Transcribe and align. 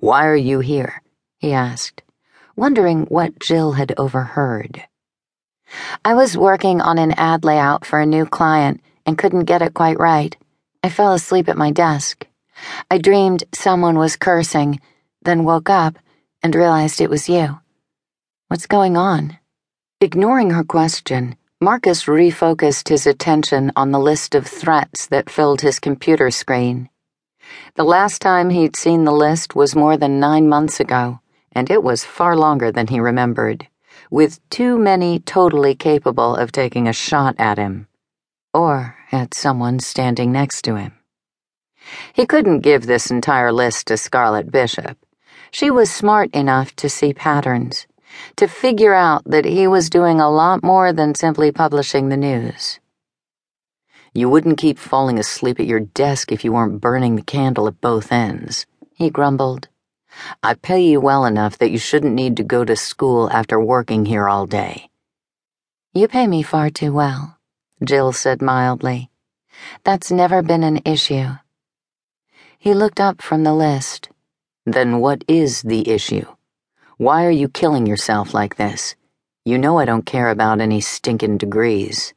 Why 0.00 0.26
are 0.26 0.36
you 0.36 0.60
here? 0.60 1.02
he 1.38 1.52
asked, 1.52 2.02
wondering 2.54 3.06
what 3.06 3.40
Jill 3.40 3.72
had 3.72 3.92
overheard. 3.98 4.84
I 6.04 6.14
was 6.14 6.36
working 6.36 6.80
on 6.80 6.98
an 6.98 7.12
ad 7.12 7.44
layout 7.44 7.84
for 7.84 8.00
a 8.00 8.06
new 8.06 8.24
client 8.24 8.80
and 9.04 9.18
couldn't 9.18 9.46
get 9.46 9.60
it 9.60 9.74
quite 9.74 9.98
right. 9.98 10.36
I 10.84 10.88
fell 10.88 11.14
asleep 11.14 11.48
at 11.48 11.56
my 11.56 11.72
desk. 11.72 12.28
I 12.88 12.98
dreamed 12.98 13.42
someone 13.52 13.98
was 13.98 14.14
cursing, 14.14 14.80
then 15.22 15.42
woke 15.42 15.68
up 15.68 15.98
and 16.44 16.54
realized 16.54 17.00
it 17.00 17.10
was 17.10 17.28
you. 17.28 17.58
What's 18.46 18.66
going 18.66 18.96
on? 18.96 19.36
Ignoring 20.00 20.50
her 20.50 20.62
question, 20.62 21.36
Marcus 21.60 22.04
refocused 22.04 22.88
his 22.88 23.04
attention 23.04 23.72
on 23.74 23.90
the 23.90 23.98
list 23.98 24.36
of 24.36 24.46
threats 24.46 25.08
that 25.08 25.28
filled 25.28 25.60
his 25.60 25.80
computer 25.80 26.30
screen. 26.30 26.88
The 27.74 27.84
last 27.84 28.20
time 28.20 28.50
he'd 28.50 28.76
seen 28.76 29.04
the 29.04 29.12
list 29.12 29.54
was 29.54 29.76
more 29.76 29.96
than 29.96 30.20
nine 30.20 30.48
months 30.48 30.80
ago, 30.80 31.20
and 31.52 31.70
it 31.70 31.82
was 31.82 32.04
far 32.04 32.36
longer 32.36 32.70
than 32.72 32.86
he 32.88 33.00
remembered, 33.00 33.66
with 34.10 34.40
too 34.50 34.78
many 34.78 35.18
totally 35.20 35.74
capable 35.74 36.36
of 36.36 36.52
taking 36.52 36.88
a 36.88 36.92
shot 36.92 37.34
at 37.38 37.58
him. 37.58 37.86
Or 38.54 38.96
at 39.12 39.34
someone 39.34 39.78
standing 39.78 40.32
next 40.32 40.62
to 40.62 40.76
him. 40.76 40.92
He 42.12 42.26
couldn't 42.26 42.60
give 42.60 42.86
this 42.86 43.10
entire 43.10 43.52
list 43.52 43.86
to 43.86 43.96
Scarlett 43.96 44.50
Bishop. 44.50 44.98
She 45.50 45.70
was 45.70 45.90
smart 45.90 46.30
enough 46.34 46.76
to 46.76 46.88
see 46.88 47.14
patterns 47.14 47.86
to 48.36 48.48
figure 48.48 48.94
out 48.94 49.22
that 49.24 49.44
he 49.44 49.66
was 49.66 49.90
doing 49.90 50.20
a 50.20 50.30
lot 50.30 50.62
more 50.62 50.92
than 50.92 51.14
simply 51.14 51.52
publishing 51.52 52.08
the 52.08 52.16
news. 52.16 52.80
You 54.18 54.28
wouldn't 54.28 54.58
keep 54.58 54.80
falling 54.80 55.16
asleep 55.16 55.60
at 55.60 55.68
your 55.68 55.78
desk 55.78 56.32
if 56.32 56.42
you 56.42 56.50
weren't 56.50 56.80
burning 56.80 57.14
the 57.14 57.22
candle 57.22 57.68
at 57.68 57.80
both 57.80 58.10
ends, 58.10 58.66
he 58.92 59.10
grumbled. 59.10 59.68
I 60.42 60.54
pay 60.54 60.80
you 60.80 61.00
well 61.00 61.24
enough 61.24 61.58
that 61.58 61.70
you 61.70 61.78
shouldn't 61.78 62.16
need 62.16 62.36
to 62.38 62.42
go 62.42 62.64
to 62.64 62.74
school 62.74 63.30
after 63.30 63.60
working 63.60 64.06
here 64.06 64.28
all 64.28 64.44
day. 64.44 64.90
You 65.94 66.08
pay 66.08 66.26
me 66.26 66.42
far 66.42 66.68
too 66.68 66.92
well, 66.92 67.38
Jill 67.84 68.12
said 68.12 68.42
mildly. 68.42 69.08
That's 69.84 70.10
never 70.10 70.42
been 70.42 70.64
an 70.64 70.80
issue. 70.84 71.36
He 72.58 72.74
looked 72.74 72.98
up 72.98 73.22
from 73.22 73.44
the 73.44 73.54
list. 73.54 74.08
Then 74.66 74.98
what 74.98 75.22
is 75.28 75.62
the 75.62 75.88
issue? 75.88 76.26
Why 76.96 77.24
are 77.24 77.30
you 77.30 77.48
killing 77.48 77.86
yourself 77.86 78.34
like 78.34 78.56
this? 78.56 78.96
You 79.44 79.58
know 79.58 79.78
I 79.78 79.84
don't 79.84 80.04
care 80.04 80.30
about 80.30 80.60
any 80.60 80.80
stinking 80.80 81.38
degrees. 81.38 82.14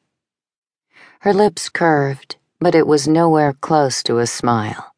Her 1.22 1.36
lips 1.36 1.70
curved, 1.70 2.38
but 2.60 2.74
it 2.74 2.88
was 2.88 3.08
nowhere 3.08 3.54
close 3.54 4.02
to 4.04 4.18
a 4.18 4.26
smile. 4.26 4.96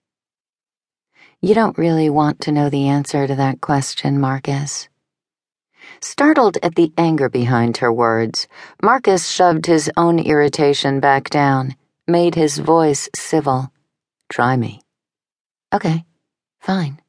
You 1.42 1.54
don't 1.54 1.78
really 1.78 2.10
want 2.10 2.40
to 2.42 2.54
know 2.54 2.70
the 2.70 2.88
answer 2.88 3.28
to 3.28 3.36
that 3.36 3.60
question, 3.60 4.22
Marcus. 4.22 4.88
Startled 6.00 6.58
at 6.64 6.76
the 6.76 6.94
anger 6.98 7.28
behind 7.28 7.76
her 7.78 7.92
words, 7.92 8.48
Marcus 8.82 9.28
shoved 9.28 9.66
his 9.66 9.92
own 9.98 10.18
irritation 10.18 11.02
back 11.02 11.30
down, 11.30 11.76
made 12.08 12.36
his 12.36 12.58
voice 12.58 13.10
civil. 13.14 13.74
Try 14.30 14.56
me. 14.56 14.82
Okay, 15.74 16.06
fine. 16.62 17.03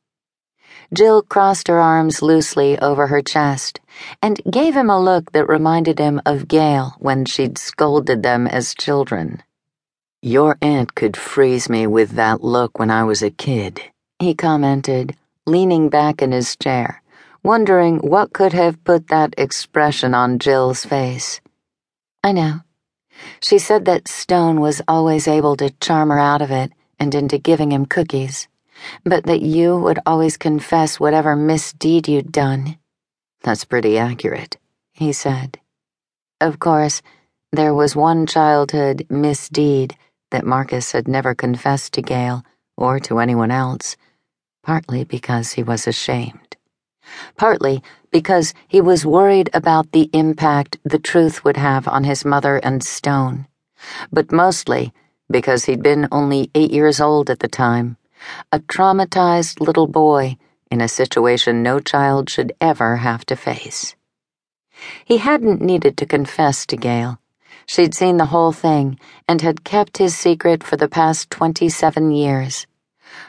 Jill 0.95 1.23
crossed 1.23 1.67
her 1.67 1.81
arms 1.81 2.23
loosely 2.23 2.79
over 2.79 3.09
her 3.09 3.21
chest 3.21 3.81
and 4.23 4.41
gave 4.49 4.77
him 4.77 4.89
a 4.89 5.01
look 5.01 5.33
that 5.33 5.49
reminded 5.49 5.99
him 5.99 6.23
of 6.25 6.47
Gail 6.47 6.95
when 7.01 7.25
she'd 7.25 7.59
scolded 7.59 8.23
them 8.23 8.47
as 8.47 8.75
children. 8.75 9.43
Your 10.23 10.57
aunt 10.63 10.95
could 10.95 11.17
freeze 11.17 11.69
me 11.69 11.89
with 11.89 12.11
that 12.13 12.45
look 12.45 12.79
when 12.79 12.93
I 12.93 13.03
was 13.03 13.23
a 13.23 13.31
kid, 13.31 13.83
he 14.21 14.35
commented, 14.35 15.17
leaning 15.47 15.89
back 15.89 16.23
in 16.23 16.31
his 16.31 16.55
chair, 16.55 17.03
wondering 17.43 17.99
what 17.99 18.33
could 18.33 18.53
have 18.53 18.83
put 18.85 19.09
that 19.09 19.35
expression 19.37 20.15
on 20.15 20.39
Jill's 20.39 20.85
face. 20.85 21.41
I 22.23 22.31
know. 22.31 22.61
She 23.43 23.59
said 23.59 23.85
that 23.87 24.07
Stone 24.07 24.61
was 24.61 24.81
always 24.87 25.27
able 25.27 25.57
to 25.57 25.75
charm 25.81 26.11
her 26.11 26.21
out 26.21 26.41
of 26.41 26.53
it 26.53 26.73
and 27.01 27.13
into 27.15 27.39
giving 27.39 27.73
him 27.73 27.85
cookies 27.85 28.47
but 29.05 29.25
that 29.25 29.43
you 29.43 29.77
would 29.77 29.99
always 30.07 30.37
confess 30.37 30.99
whatever 30.99 31.37
misdeed 31.37 32.09
you'd 32.09 32.33
done. 32.33 32.79
That's 33.43 33.65
pretty 33.65 33.99
accurate, 33.99 34.57
he 34.93 35.13
said. 35.13 35.61
Of 36.41 36.59
course, 36.59 37.03
there 37.53 37.75
was 37.75 37.95
one 37.95 38.27
childhood 38.27 39.07
misdeed 39.09 39.97
that 40.31 40.47
Marcus 40.47 40.93
had 40.93 41.07
never 41.07 41.35
confessed 41.35 41.93
to 41.95 42.03
Gail 42.03 42.43
or 42.77 42.99
to 43.01 43.19
anyone 43.19 43.51
else, 43.51 43.97
partly 44.63 45.05
because 45.05 45.53
he 45.53 45.63
was 45.63 45.87
ashamed, 45.87 46.57
partly 47.37 47.83
because 48.11 48.55
he 48.67 48.81
was 48.81 49.07
worried 49.07 49.51
about 49.55 49.93
the 49.93 50.11
impact 50.13 50.79
the 50.85 50.99
truth 50.99 51.45
would 51.45 51.57
have 51.57 51.87
on 51.87 52.05
his 52.05 52.25
mother 52.25 52.57
and 52.57 52.83
Stone, 52.83 53.47
but 54.11 54.33
mostly 54.33 54.93
because 55.31 55.67
he'd 55.67 55.83
been 55.83 56.09
only 56.11 56.51
eight 56.55 56.73
years 56.73 57.01
old 57.01 57.31
at 57.31 57.39
the 57.39 57.49
time 57.49 57.97
a 58.53 58.59
traumatized 58.61 59.61
little 59.61 59.87
boy 59.87 60.37
in 60.71 60.81
a 60.81 60.89
situation 60.89 61.63
no 61.63 61.81
child 61.81 62.31
should 62.31 62.53
ever 62.61 62.97
have 62.97 63.25
to 63.27 63.37
face. 63.37 63.95
He 65.05 65.19
hadn't 65.19 65.61
needed 65.61 65.97
to 65.99 66.07
confess 66.07 66.67
to 66.67 66.77
Gail. 66.77 67.21
She'd 67.67 67.95
seen 67.95 68.17
the 68.17 68.27
whole 68.27 68.53
thing 68.53 68.99
and 69.29 69.41
had 69.41 69.65
kept 69.65 69.99
his 69.99 70.17
secret 70.17 70.63
for 70.63 70.77
the 70.77 70.89
past 70.89 71.31
27 71.31 72.11
years. 72.11 72.67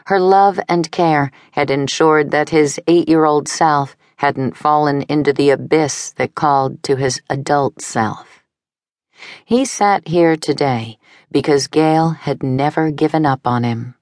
Her 0.07 0.19
love 0.19 0.59
and 0.67 0.91
care 0.91 1.31
had 1.51 1.69
ensured 1.69 2.31
that 2.31 2.49
his 2.49 2.79
eight 2.87 3.07
year 3.07 3.25
old 3.25 3.47
self 3.47 3.95
hadn't 4.17 4.57
fallen 4.57 5.03
into 5.03 5.33
the 5.33 5.49
abyss 5.49 6.11
that 6.13 6.35
called 6.35 6.81
to 6.83 6.95
his 6.95 7.21
adult 7.29 7.81
self. 7.81 8.43
He 9.45 9.65
sat 9.65 10.07
here 10.07 10.35
today 10.35 10.97
because 11.31 11.67
Gail 11.67 12.09
had 12.11 12.43
never 12.43 12.91
given 12.91 13.25
up 13.25 13.45
on 13.45 13.63
him. 13.63 13.95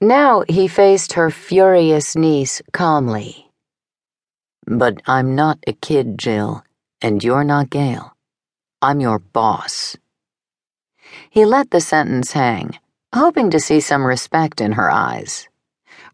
Now 0.00 0.44
he 0.48 0.68
faced 0.68 1.14
her 1.14 1.30
furious 1.30 2.16
niece 2.16 2.62
calmly. 2.72 3.50
But 4.66 5.02
I'm 5.06 5.34
not 5.34 5.58
a 5.66 5.72
kid, 5.72 6.18
Jill, 6.18 6.64
and 7.02 7.22
you're 7.22 7.44
not 7.44 7.70
Gail. 7.70 8.16
I'm 8.80 9.00
your 9.00 9.18
boss. 9.18 9.96
He 11.30 11.44
let 11.44 11.70
the 11.70 11.80
sentence 11.80 12.32
hang, 12.32 12.78
hoping 13.14 13.50
to 13.50 13.60
see 13.60 13.80
some 13.80 14.04
respect 14.04 14.60
in 14.60 14.72
her 14.72 14.90
eyes. 14.90 15.48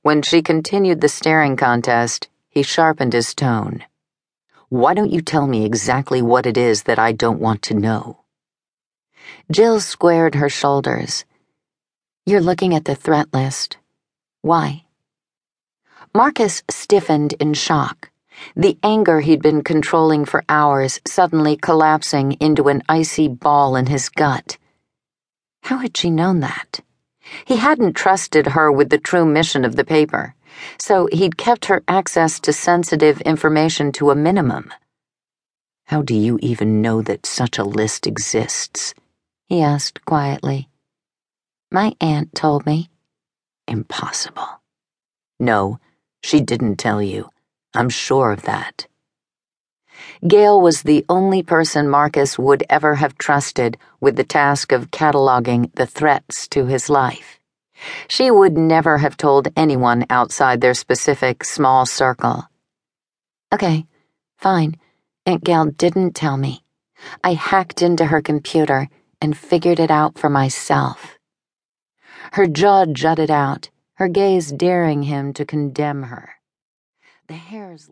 When 0.03 0.23
she 0.23 0.43
continued 0.43 1.01
the 1.01 1.09
staring 1.09 1.57
contest, 1.57 2.29
he 2.49 2.63
sharpened 2.63 3.13
his 3.13 3.35
tone. 3.35 3.85
Why 4.69 4.95
don't 4.95 5.13
you 5.13 5.21
tell 5.21 5.47
me 5.47 5.65
exactly 5.65 6.23
what 6.23 6.47
it 6.47 6.57
is 6.57 6.85
that 6.85 6.99
I 6.99 7.13
don't 7.13 7.41
want 7.41 7.63
to 7.63 7.75
know? 7.75 8.25
Jill 9.51 9.81
squared 9.81 10.37
her 10.37 10.49
shoulders 10.49 11.25
you're 12.27 12.41
looking 12.41 12.75
at 12.75 12.85
the 12.85 12.95
threat 12.95 13.27
list. 13.33 13.79
Why? 14.43 14.85
Marcus 16.15 16.63
stiffened 16.69 17.35
in 17.35 17.55
shock, 17.55 18.11
the 18.57 18.79
anger 18.83 19.21
he'd 19.21 19.43
been 19.43 19.63
controlling 19.63 20.25
for 20.25 20.45
hours 20.49 21.01
suddenly 21.07 21.57
collapsing 21.57 22.33
into 22.41 22.69
an 22.69 22.83
icy 22.89 23.29
ball 23.29 23.77
in 23.77 23.87
his 23.87 24.09
gut. 24.09 24.59
How 25.63 25.79
had 25.79 25.97
she 25.97 26.11
known 26.11 26.41
that? 26.41 26.81
He 27.45 27.57
hadn't 27.57 27.95
trusted 27.95 28.49
her 28.49 28.73
with 28.73 28.91
the 28.91 28.99
true 28.99 29.25
mission 29.25 29.65
of 29.65 29.77
the 29.77 29.85
paper, 29.85 30.35
so 30.79 31.09
he'd 31.13 31.37
kept 31.37 31.67
her 31.67 31.83
access 31.87 32.41
to 32.41 32.53
sensitive 32.53 33.21
information 33.23 33.93
to 33.93 34.11
a 34.11 34.17
minimum. 34.17 34.73
How 35.85 36.03
do 36.03 36.15
you 36.15 36.39
even 36.41 36.83
know 36.83 37.03
that 37.03 37.27
such 37.27 37.59
a 37.59 37.65
list 37.65 38.07
exists? 38.07 38.95
he 39.47 39.61
asked 39.61 40.05
quietly. 40.05 40.70
My 41.73 41.95
aunt 42.01 42.35
told 42.35 42.67
me. 42.67 42.91
Impossible. 43.69 44.61
No, 45.39 45.79
she 46.21 46.41
didn't 46.41 46.77
tell 46.77 47.01
you. 47.01 47.31
I'm 47.75 47.89
sure 47.89 48.33
of 48.33 48.43
that. 48.43 48.89
Gail 50.27 50.61
was 50.61 50.83
the 50.83 51.05
only 51.09 51.45
person 51.45 51.89
Marcus 51.89 52.37
would 52.39 52.65
ever 52.69 52.97
have 52.97 53.17
trusted 53.17 53.79
with 54.01 54.17
the 54.17 54.25
task 54.25 54.73
of 54.73 54.91
cataloging 54.91 55.73
the 55.75 55.87
threats 55.87 56.49
to 56.49 56.67
his 56.67 56.91
life. 56.91 57.39
She 58.09 58.33
would 58.33 58.59
never 58.59 58.99
have 58.99 59.17
told 59.17 59.49
anyone 59.57 60.07
outside 60.11 60.61
their 60.61 60.75
specific 60.75 61.45
small 61.45 61.87
circle. 61.87 62.49
Okay, 63.55 63.87
fine. 64.37 64.77
Aunt 65.25 65.45
Gail 65.45 65.67
didn't 65.67 66.17
tell 66.17 66.37
me. 66.37 66.65
I 67.23 67.35
hacked 67.35 67.81
into 67.81 68.07
her 68.07 68.21
computer 68.21 68.89
and 69.23 69.39
figured 69.39 69.79
it 69.79 69.91
out 69.91 70.19
for 70.19 70.29
myself. 70.29 71.20
Her 72.33 72.47
jaw 72.47 72.87
jutted 72.87 73.31
out, 73.31 73.71
her 73.95 74.09
gaze 74.09 74.53
daring 74.53 75.03
him 75.03 75.33
to 75.33 75.45
condemn 75.45 76.05
her. 76.05 76.35
The 77.27 77.35
hairs 77.35 77.91